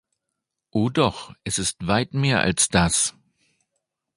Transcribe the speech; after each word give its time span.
Oh 0.71 0.89
doch, 0.89 1.31
es 1.43 1.59
ist 1.59 1.85
weit 1.85 2.15
mehr 2.15 2.39
als 2.41 2.69
das! 2.69 3.13